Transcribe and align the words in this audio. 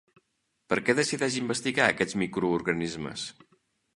Per 0.71 0.77
què 0.87 0.93
decideix 0.99 1.35
investigar 1.41 1.85
aquests 1.93 2.19
microorganismes? 2.23 3.29